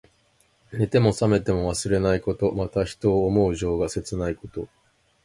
[0.73, 2.51] 寝ても冷めても忘れないこと。
[2.53, 4.67] また、人を思う情が切ないこと。